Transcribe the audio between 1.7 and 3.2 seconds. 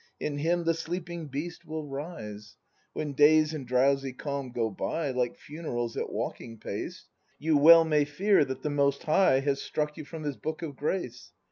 rise. When